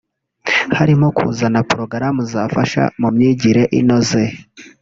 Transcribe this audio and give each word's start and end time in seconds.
harimo 0.77 1.07
kuzana 1.17 1.59
porogaramu 1.69 2.21
zafasha 2.31 2.83
mu 3.01 3.09
myigire 3.15 3.63
inoze 3.79 4.23